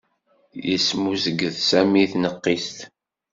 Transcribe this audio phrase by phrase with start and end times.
[0.67, 2.77] Yesmuzget Sami i tneqqist.